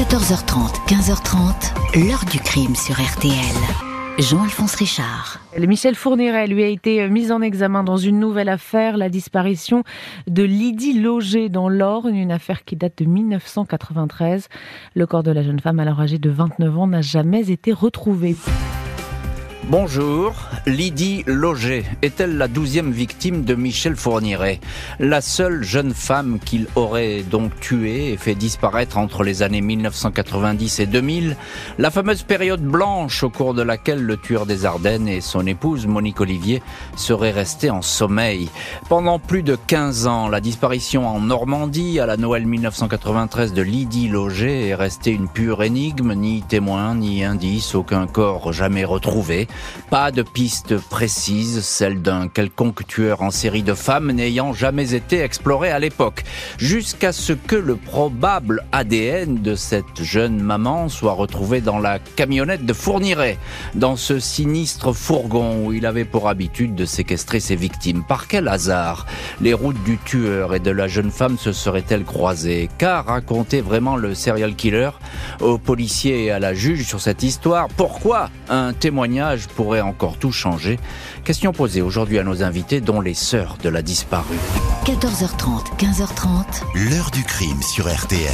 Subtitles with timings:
[0.00, 3.34] 14h30, 15h30, l'heure du crime sur RTL.
[4.18, 5.40] Jean-Alphonse Richard.
[5.58, 9.84] Michel Fourniret lui a été mis en examen dans une nouvelle affaire, la disparition
[10.26, 14.48] de Lydie Loger dans l'Orne, une affaire qui date de 1993.
[14.94, 18.36] Le corps de la jeune femme, alors âgée de 29 ans, n'a jamais été retrouvé.
[19.64, 20.34] Bonjour,
[20.66, 24.58] Lydie Loger est-elle la douzième victime de Michel Fourniret?
[24.98, 30.80] La seule jeune femme qu'il aurait donc tuée et fait disparaître entre les années 1990
[30.80, 31.36] et 2000,
[31.78, 35.86] la fameuse période blanche au cours de laquelle le tueur des Ardennes et son épouse
[35.86, 36.62] Monique Olivier
[36.96, 38.48] seraient restés en sommeil.
[38.88, 44.08] Pendant plus de 15 ans, la disparition en Normandie à la Noël 1993 de Lydie
[44.08, 49.46] Loger est restée une pure énigme, ni témoin, ni indice, aucun corps jamais retrouvé.
[49.90, 55.20] Pas de piste précise, celle d'un quelconque tueur en série de femmes n'ayant jamais été
[55.20, 56.22] explorée à l'époque,
[56.58, 62.64] jusqu'à ce que le probable ADN de cette jeune maman soit retrouvé dans la camionnette
[62.64, 63.38] de Fourniret,
[63.74, 68.04] dans ce sinistre fourgon où il avait pour habitude de séquestrer ses victimes.
[68.04, 69.06] Par quel hasard
[69.40, 72.68] les routes du tueur et de la jeune femme se seraient-elles croisées?
[72.78, 74.90] Qu'a raconté vraiment le serial killer
[75.40, 77.68] aux policiers et à la juge sur cette histoire?
[77.76, 80.78] Pourquoi un témoignage pourrait encore tout changer
[81.24, 84.36] Question posée aujourd'hui à nos invités, dont les sœurs de la disparue.
[84.84, 86.90] 14h30, 15h30.
[86.90, 88.30] L'heure du crime sur RTL.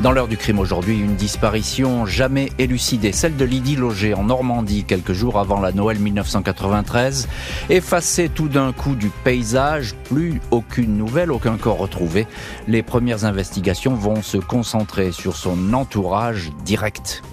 [0.00, 4.84] Dans l'heure du crime aujourd'hui, une disparition jamais élucidée, celle de Lydie Loger en Normandie
[4.84, 7.28] quelques jours avant la Noël 1993.
[7.68, 12.28] Effacée tout d'un coup du paysage, plus aucune nouvelle, aucun corps retrouvé.
[12.68, 17.24] Les premières investigations vont se concentrer sur son entourage direct.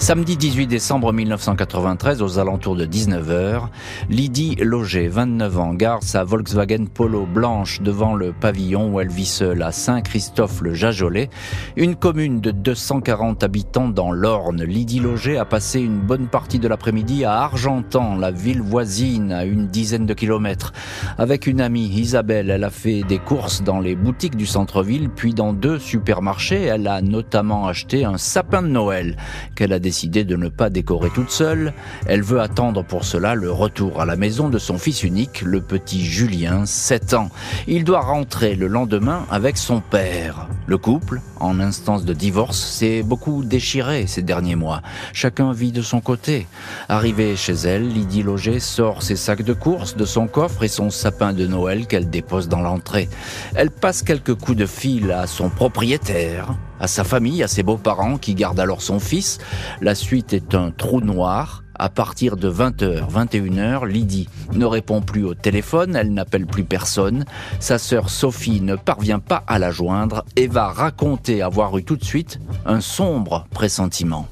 [0.00, 3.68] Samedi 18 décembre 1993, aux alentours de 19h,
[4.08, 9.26] Lydie Loger, 29 ans, gare sa Volkswagen Polo blanche devant le pavillon où elle vit
[9.26, 11.28] seule à Saint-Christophe-le-Jajolais,
[11.76, 14.64] une commune de 240 habitants dans l'Orne.
[14.64, 19.44] Lydie Loger a passé une bonne partie de l'après-midi à Argentan, la ville voisine, à
[19.44, 20.72] une dizaine de kilomètres.
[21.18, 25.34] Avec une amie, Isabelle, elle a fait des courses dans les boutiques du centre-ville, puis
[25.34, 26.62] dans deux supermarchés.
[26.62, 29.18] Elle a notamment acheté un sapin de Noël
[29.54, 31.72] qu'elle a décidé de ne pas décorer toute seule.
[32.06, 35.60] Elle veut attendre pour cela le retour à la maison de son fils unique, le
[35.60, 37.28] petit Julien, 7 ans.
[37.66, 40.46] Il doit rentrer le lendemain avec son père.
[40.68, 44.80] Le couple, en instance de divorce, s'est beaucoup déchiré ces derniers mois.
[45.12, 46.46] Chacun vit de son côté.
[46.88, 50.90] Arrivée chez elle, Lydie Loger sort ses sacs de course de son coffre et son
[50.90, 53.08] sapin de Noël qu'elle dépose dans l'entrée.
[53.56, 58.18] Elle passe quelques coups de fil à son propriétaire, à sa famille, à ses beaux-parents
[58.18, 59.38] qui gardent alors son fils.
[59.80, 61.62] La suite est un trou noir.
[61.78, 67.24] À partir de 20h, 21h, Lydie ne répond plus au téléphone, elle n'appelle plus personne.
[67.58, 71.96] Sa sœur Sophie ne parvient pas à la joindre et va raconter avoir eu tout
[71.96, 74.28] de suite un sombre pressentiment.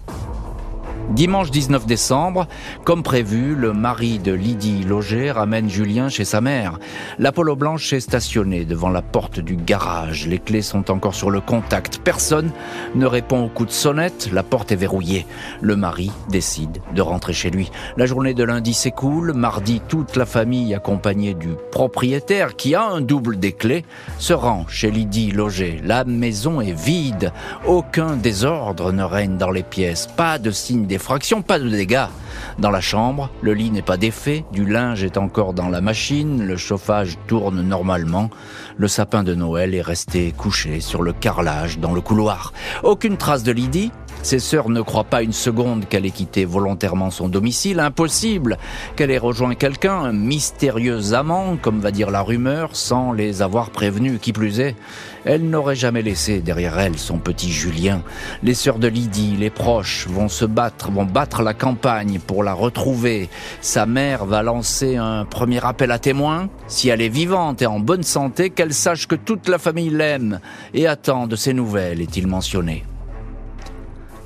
[1.11, 2.47] Dimanche 19 décembre,
[2.85, 6.79] comme prévu, le mari de Lydie Loger ramène Julien chez sa mère.
[7.19, 10.27] L'Apollo Blanche est stationnée devant la porte du garage.
[10.27, 12.01] Les clés sont encore sur le contact.
[12.05, 12.51] Personne
[12.95, 14.29] ne répond au coup de sonnette.
[14.33, 15.27] La porte est verrouillée.
[15.63, 17.71] Le mari décide de rentrer chez lui.
[17.97, 19.33] La journée de lundi s'écoule.
[19.33, 23.87] Mardi, toute la famille, accompagnée du propriétaire qui a un double des clés,
[24.19, 25.81] se rend chez Lydie Loger.
[25.83, 27.33] La maison est vide.
[27.67, 30.07] Aucun désordre ne règne dans les pièces.
[30.07, 32.07] Pas de signe Fraction, pas de dégâts.
[32.59, 36.45] Dans la chambre, le lit n'est pas défait, du linge est encore dans la machine,
[36.45, 38.31] le chauffage tourne normalement,
[38.77, 42.53] le sapin de Noël est resté couché sur le carrelage dans le couloir.
[42.83, 43.91] Aucune trace de Lydie,
[44.23, 47.81] ses sœurs ne croient pas une seconde qu'elle ait quitté volontairement son domicile.
[47.81, 48.59] Impossible
[48.97, 53.71] qu'elle ait rejoint quelqu'un, un mystérieux amant, comme va dire la rumeur, sans les avoir
[53.71, 54.19] prévenus.
[54.21, 54.75] Qui plus est,
[55.25, 58.03] elle n'aurait jamais laissé derrière elle son petit Julien.
[58.43, 62.53] Les sœurs de Lydie, les proches, vont se battre, vont battre la campagne pour la
[62.53, 63.29] retrouver.
[63.61, 66.49] Sa mère va lancer un premier appel à témoins.
[66.67, 70.41] Si elle est vivante et en bonne santé, qu'elle sache que toute la famille l'aime
[70.75, 72.85] et attend de ses nouvelles, est-il mentionné.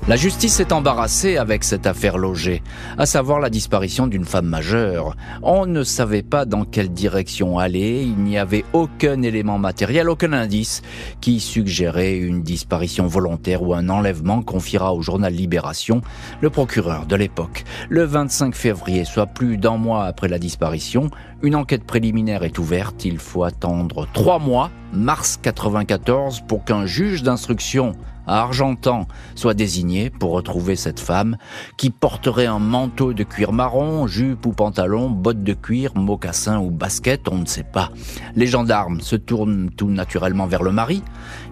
[0.09, 2.61] La justice est embarrassée avec cette affaire logée,
[2.97, 5.15] à savoir la disparition d'une femme majeure.
[5.41, 10.33] On ne savait pas dans quelle direction aller, il n'y avait aucun élément matériel, aucun
[10.33, 10.81] indice
[11.21, 16.01] qui suggérait une disparition volontaire ou un enlèvement, confiera au journal Libération
[16.41, 17.63] le procureur de l'époque.
[17.87, 21.11] Le 25 février, soit plus d'un mois après la disparition,
[21.43, 27.23] une enquête préliminaire est ouverte, il faut attendre trois mois mars 94, pour qu'un juge
[27.23, 27.93] d'instruction
[28.27, 31.37] à Argentan soit désigné pour retrouver cette femme
[31.77, 36.69] qui porterait un manteau de cuir marron, jupe ou pantalon, bottes de cuir, mocassin ou
[36.69, 37.91] basket, on ne sait pas.
[38.35, 41.03] Les gendarmes se tournent tout naturellement vers le mari.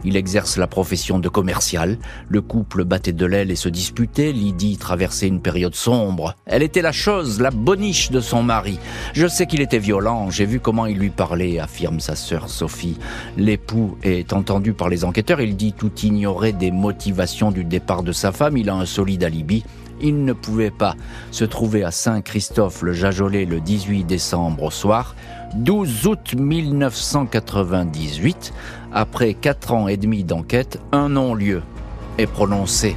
[0.04, 1.98] Il exerce la profession de commercial.
[2.28, 4.32] Le couple battait de l'aile et se disputait.
[4.32, 6.36] Lydie traversait une période sombre.
[6.46, 8.80] Elle était la chose, la boniche de son mari.
[9.14, 10.30] Je sais qu'il était violent.
[10.32, 12.98] J'ai vu comment il lui parlait, affirme sa sœur Sophie.
[13.38, 15.42] L'époux est entendu par les enquêteurs.
[15.42, 19.24] Il dit tout ignorer des motivations du départ de sa femme, il a un solide
[19.24, 19.64] alibi.
[20.02, 20.96] Il ne pouvait pas
[21.30, 25.16] se trouver à Saint-Christophe-le-Jajolais le 18 décembre au soir.
[25.56, 28.54] 12 août 1998,
[28.94, 31.62] après quatre ans et demi d'enquête, un non-lieu
[32.18, 32.96] est prononcé.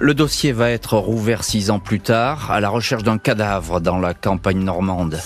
[0.00, 3.98] Le dossier va être rouvert six ans plus tard à la recherche d'un cadavre dans
[3.98, 5.20] la campagne normande.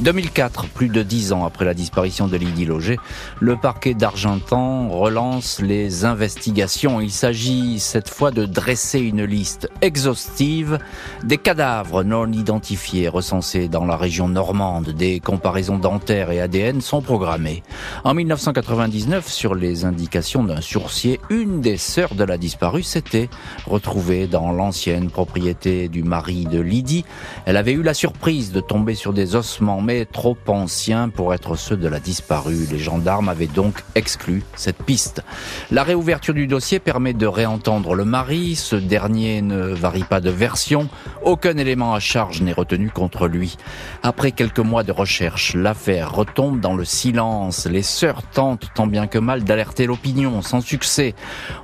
[0.00, 2.98] 2004, plus de dix ans après la disparition de Lydie Loger,
[3.40, 7.00] le parquet d'Argentan relance les investigations.
[7.00, 10.78] Il s'agit cette fois de dresser une liste exhaustive
[11.24, 14.90] des cadavres non identifiés recensés dans la région normande.
[14.90, 17.64] Des comparaisons dentaires et ADN sont programmées.
[18.04, 23.28] En 1999, sur les indications d'un sourcier, une des sœurs de la disparue s'était
[23.66, 27.04] retrouvée dans l'ancienne propriété du mari de Lydie.
[27.46, 29.80] Elle avait eu la surprise de tomber sur des ossements
[30.10, 32.66] trop anciens pour être ceux de la disparue.
[32.70, 35.22] Les gendarmes avaient donc exclu cette piste.
[35.70, 38.54] La réouverture du dossier permet de réentendre le mari.
[38.54, 40.88] Ce dernier ne varie pas de version.
[41.22, 43.56] Aucun élément à charge n'est retenu contre lui.
[44.02, 47.66] Après quelques mois de recherche, l'affaire retombe dans le silence.
[47.66, 51.14] Les sœurs tentent tant bien que mal d'alerter l'opinion, sans succès.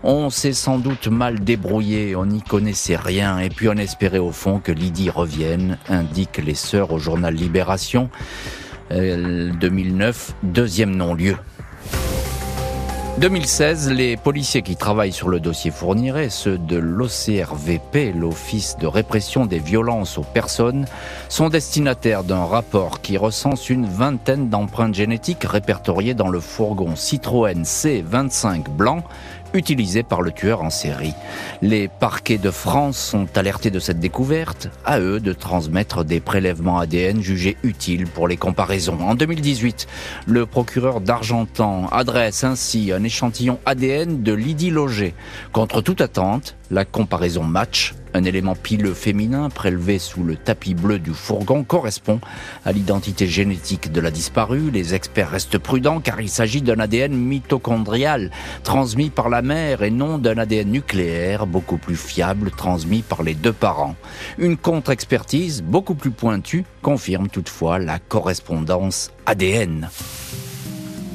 [0.03, 4.32] On s'est sans doute mal débrouillé, on n'y connaissait rien, et puis on espérait au
[4.32, 8.11] fond que Lydie revienne, indiquent les sœurs au journal Libération.
[8.90, 11.37] 2009, euh, deuxième non-lieu.
[13.19, 19.46] 2016, les policiers qui travaillent sur le dossier Fourniret, ceux de l'OCRVP, l'Office de répression
[19.46, 20.84] des violences aux personnes,
[21.28, 27.62] sont destinataires d'un rapport qui recense une vingtaine d'empreintes génétiques répertoriées dans le fourgon Citroën
[27.62, 29.05] C25 blanc
[29.55, 31.15] utilisé par le tueur en série.
[31.62, 36.79] Les parquets de France sont alertés de cette découverte, à eux de transmettre des prélèvements
[36.79, 38.99] ADN jugés utiles pour les comparaisons.
[39.01, 39.87] En 2018,
[40.27, 45.15] le procureur d'Argentan adresse ainsi un échantillon ADN de Lydie Loger.
[45.53, 50.99] Contre toute attente, la comparaison match un élément pileux féminin prélevé sous le tapis bleu
[50.99, 52.20] du fourgon correspond
[52.64, 54.70] à l'identité génétique de la disparue.
[54.70, 58.31] Les experts restent prudents car il s'agit d'un ADN mitochondrial
[58.62, 63.34] transmis par la mère et non d'un ADN nucléaire beaucoup plus fiable transmis par les
[63.34, 63.96] deux parents.
[64.38, 69.88] Une contre-expertise beaucoup plus pointue confirme toutefois la correspondance ADN.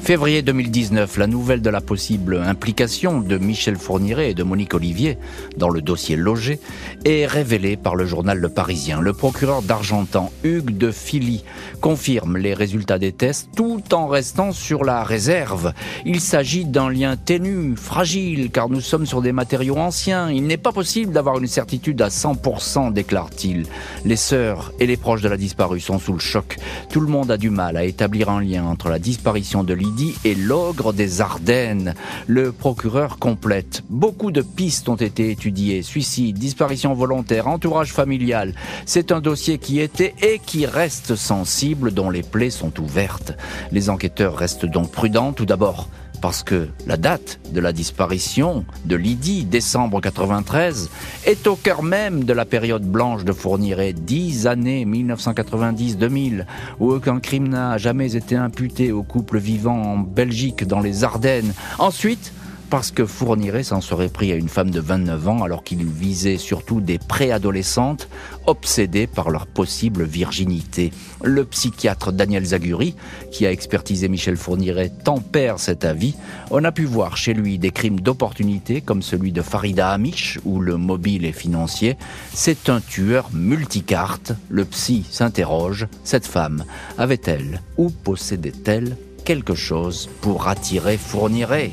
[0.02, 5.18] Février 2019, la nouvelle de la possible implication de Michel Fourniret et de Monique Olivier
[5.56, 6.58] dans le dossier logé
[7.04, 9.00] est révélée par le journal Le Parisien.
[9.00, 11.44] Le procureur d'Argentan, Hugues de Philly,
[11.80, 15.72] confirme les résultats des tests tout en restant sur la réserve.
[16.04, 20.30] Il s'agit d'un lien ténu, fragile, car nous sommes sur des matériaux anciens.
[20.30, 23.66] Il n'est pas possible d'avoir une certitude à 100%, déclare-t-il.
[24.04, 26.56] Les sœurs et les proches de la disparue sont sous le choc.
[26.90, 29.89] Tout le monde a du mal à établir un lien entre la disparition de l'île
[30.24, 31.94] et l'ogre des Ardennes.
[32.26, 33.82] Le procureur complète.
[33.88, 35.82] Beaucoup de pistes ont été étudiées.
[35.82, 38.54] Suicide, disparition volontaire, entourage familial.
[38.86, 43.32] C'est un dossier qui était et qui reste sensible, dont les plaies sont ouvertes.
[43.72, 45.32] Les enquêteurs restent donc prudents.
[45.32, 45.88] Tout d'abord,
[46.20, 50.90] parce que la date de la disparition de Lydie, décembre 93,
[51.26, 56.46] est au cœur même de la période blanche de Fourniret, dix années 1990-2000,
[56.78, 61.52] où aucun crime n'a jamais été imputé au couple vivant en Belgique, dans les Ardennes.
[61.78, 62.32] Ensuite,
[62.70, 66.38] parce que Fourniret s'en serait pris à une femme de 29 ans alors qu'il visait
[66.38, 68.08] surtout des préadolescentes
[68.46, 70.92] obsédées par leur possible virginité.
[71.24, 72.94] Le psychiatre Daniel Zaguri,
[73.32, 76.14] qui a expertisé Michel Fourniret, tempère cet avis.
[76.52, 80.60] On a pu voir chez lui des crimes d'opportunité comme celui de Farida Amish où
[80.60, 81.96] le mobile est financier.
[82.32, 84.32] C'est un tueur multicarte.
[84.48, 85.88] Le psy s'interroge.
[86.04, 86.64] Cette femme
[86.98, 91.72] avait-elle ou possédait-elle quelque chose pour attirer Fourniret?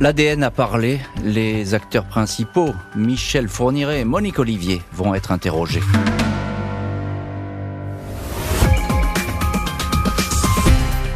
[0.00, 5.82] L'ADN a parlé, les acteurs principaux, Michel Fourniret et Monique Olivier, vont être interrogés.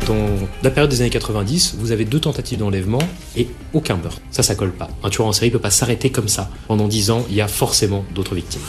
[0.06, 0.26] Dans
[0.62, 3.02] la période des années 90, vous avez deux tentatives d'enlèvement
[3.36, 4.20] et aucun meurtre.
[4.30, 4.88] Ça, ça colle pas.
[5.02, 6.48] Un tueur en série peut pas s'arrêter comme ça.
[6.68, 8.62] Pendant dix ans, il y a forcément d'autres victimes.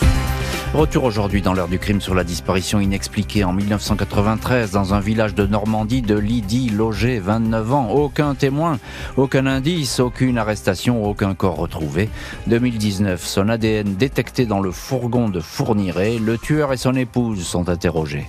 [0.73, 5.33] Retour aujourd'hui dans l'heure du crime sur la disparition inexpliquée en 1993 dans un village
[5.33, 7.89] de Normandie de Lydie Loger, 29 ans.
[7.89, 8.77] Aucun témoin,
[9.17, 12.07] aucun indice, aucune arrestation, aucun corps retrouvé.
[12.45, 16.19] 2019, son ADN détecté dans le fourgon de Fourniret.
[16.19, 18.27] Le tueur et son épouse sont interrogés.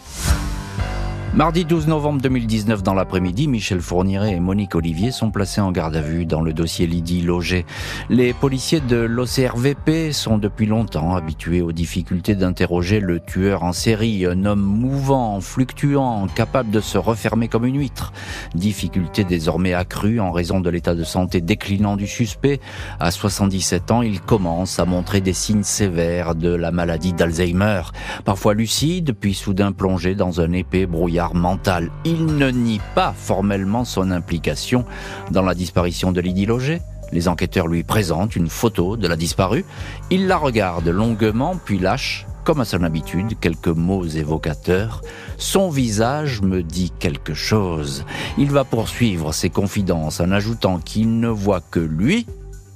[1.32, 5.94] Mardi 12 novembre 2019, dans l'après-midi, Michel Fourniret et Monique Olivier sont placés en garde
[5.94, 7.66] à vue dans le dossier Lydie Loger.
[8.08, 14.26] Les policiers de l'OCRVP sont depuis longtemps habitués aux difficultés d'interroger le tueur en série,
[14.26, 18.12] un homme mouvant, fluctuant, capable de se refermer comme une huître.
[18.56, 22.58] Difficulté désormais accrue en raison de l'état de santé déclinant du suspect.
[22.98, 27.82] À 77 ans, il commence à montrer des signes sévères de la maladie d'Alzheimer.
[28.24, 31.90] Parfois lucide, puis soudain plongé dans un épais brouillard mental.
[32.04, 34.84] Il ne nie pas formellement son implication
[35.30, 36.80] dans la disparition de Lydie Loger.
[37.12, 39.64] Les enquêteurs lui présentent une photo de la disparue.
[40.10, 45.02] Il la regarde longuement, puis lâche, comme à son habitude, quelques mots évocateurs.
[45.36, 48.04] Son visage me dit quelque chose.
[48.38, 52.26] Il va poursuivre ses confidences en ajoutant qu'il ne voit que lui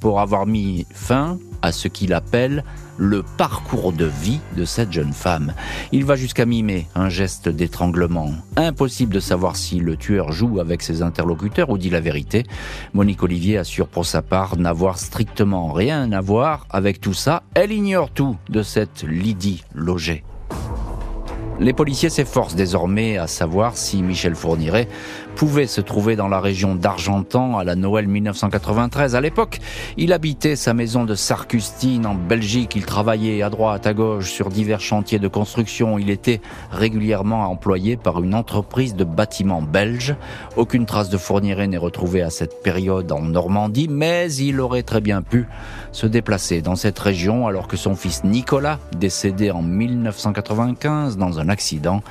[0.01, 2.65] pour avoir mis fin à ce qu'il appelle
[2.97, 5.55] le parcours de vie de cette jeune femme.
[5.93, 8.31] Il va jusqu'à mimer un geste d'étranglement.
[8.57, 12.45] Impossible de savoir si le tueur joue avec ses interlocuteurs ou dit la vérité.
[12.93, 17.43] Monique Olivier assure pour sa part n'avoir strictement rien à voir avec tout ça.
[17.55, 20.25] Elle ignore tout de cette Lydie Loger.
[21.61, 24.89] Les policiers s'efforcent désormais à savoir si Michel Fourniret
[25.35, 29.15] pouvait se trouver dans la région d'Argentan à la Noël 1993.
[29.17, 29.59] À l'époque,
[29.97, 32.77] il habitait sa maison de Sarcustine en Belgique.
[32.77, 35.99] Il travaillait à droite, à gauche sur divers chantiers de construction.
[35.99, 40.15] Il était régulièrement employé par une entreprise de bâtiments belge.
[40.57, 45.01] Aucune trace de Fourniret n'est retrouvée à cette période en Normandie, mais il aurait très
[45.01, 45.47] bien pu
[45.93, 51.49] se déplacer dans cette région alors que son fils Nicolas, décédé en 1995 dans un
[51.49, 52.03] accident,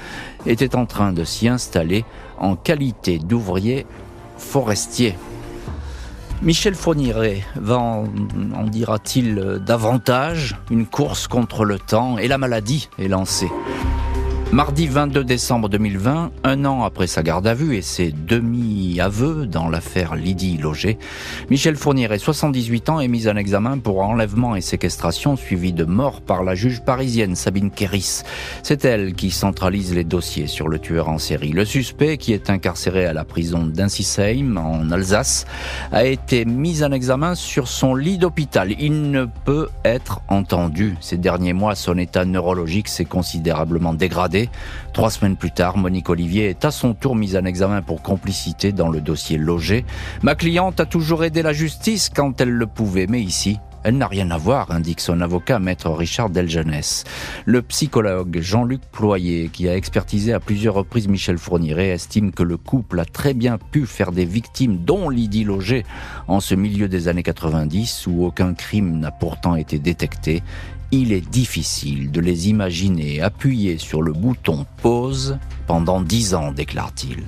[0.45, 2.05] était en train de s'y installer
[2.43, 3.85] en qualité d'ouvrier
[4.37, 5.15] forestier.
[6.41, 8.05] Michel Fourniret va en,
[8.53, 13.49] en dira-t-il davantage, une course contre le temps et la maladie est lancée.
[14.53, 19.67] Mardi 22 décembre 2020, un an après sa garde à vue et ses demi-aveux dans
[19.67, 20.99] l'affaire Lydie Loger,
[21.49, 26.21] Michel Fourniret, 78 ans, est mis en examen pour enlèvement et séquestration suivi de mort
[26.21, 28.21] par la juge parisienne Sabine Kéris.
[28.61, 31.51] C'est elle qui centralise les dossiers sur le tueur en série.
[31.51, 35.47] Le suspect, qui est incarcéré à la prison d'Insisheim en Alsace,
[35.91, 38.75] a été mis en examen sur son lit d'hôpital.
[38.79, 40.95] Il ne peut être entendu.
[41.01, 44.42] Ces derniers mois, son état neurologique s'est considérablement dégradé
[44.93, 48.71] Trois semaines plus tard, Monique Olivier est à son tour mise en examen pour complicité
[48.71, 49.85] dans le dossier logé.
[50.21, 54.07] Ma cliente a toujours aidé la justice quand elle le pouvait, mais ici, elle n'a
[54.07, 57.03] rien à voir, indique son avocat, maître Richard Delgenès.
[57.45, 62.57] Le psychologue Jean-Luc Ployer, qui a expertisé à plusieurs reprises Michel Fourniret, estime que le
[62.57, 65.85] couple a très bien pu faire des victimes, dont Lydie Loger,
[66.27, 70.43] en ce milieu des années 90, où aucun crime n'a pourtant été détecté
[70.95, 77.23] il est difficile de les imaginer appuyés sur le bouton pause pendant dix ans, déclare-t-il.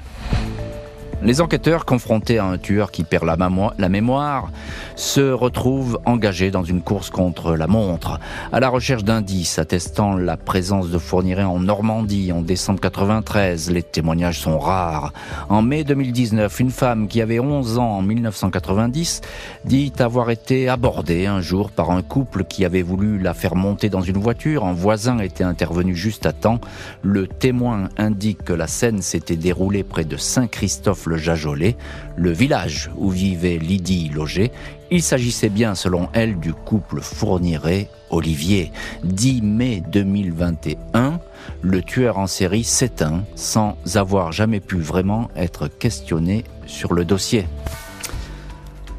[1.23, 4.51] Les enquêteurs, confrontés à un tueur qui perd la, mémoire,
[4.95, 8.19] se retrouvent engagés dans une course contre la montre,
[8.51, 13.71] à la recherche d'indices attestant la présence de Fourniret en Normandie en décembre 93.
[13.71, 15.13] Les témoignages sont rares.
[15.49, 19.21] En mai 2019, une femme qui avait 11 ans en 1990
[19.63, 23.89] dit avoir été abordée un jour par un couple qui avait voulu la faire monter
[23.89, 24.65] dans une voiture.
[24.65, 26.59] Un voisin était intervenu juste à temps.
[27.01, 33.57] Le témoin indique que la scène s'était déroulée près de Saint-Christophe le village où vivait
[33.57, 34.51] Lydie Loger.
[34.91, 38.71] Il s'agissait bien, selon elle, du couple Fourniret-Olivier.
[39.03, 41.19] 10 mai 2021,
[41.61, 47.45] le tueur en série s'éteint sans avoir jamais pu vraiment être questionné sur le dossier.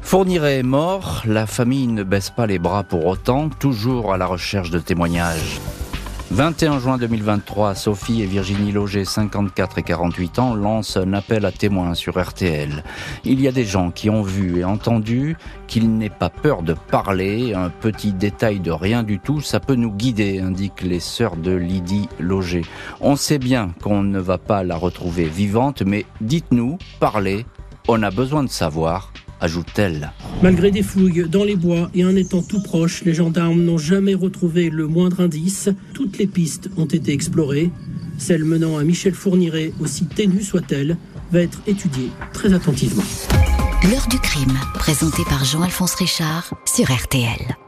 [0.01, 4.25] Fourniret est mort, la famille ne baisse pas les bras pour autant, toujours à la
[4.25, 5.59] recherche de témoignages.
[6.29, 11.53] 21 juin 2023, Sophie et Virginie Loger, 54 et 48 ans, lancent un appel à
[11.53, 12.83] témoins sur RTL.
[13.23, 16.73] Il y a des gens qui ont vu et entendu qu'il n'est pas peur de
[16.73, 17.53] parler.
[17.53, 21.51] Un petit détail de rien du tout, ça peut nous guider, indiquent les sœurs de
[21.51, 22.63] Lydie Loger.
[22.99, 27.45] On sait bien qu'on ne va pas la retrouver vivante, mais dites-nous, parlez,
[27.87, 30.11] on a besoin de savoir ajoute-t-elle.
[30.41, 34.13] Malgré des fouilles dans les bois et en étant tout proche, les gendarmes n'ont jamais
[34.13, 35.69] retrouvé le moindre indice.
[35.93, 37.71] Toutes les pistes ont été explorées.
[38.17, 40.97] Celle menant à Michel Fourniret, aussi ténue soit-elle,
[41.31, 43.03] va être étudiée très attentivement.
[43.83, 47.66] L'heure du crime, présenté par Jean-Alphonse Richard sur RTL.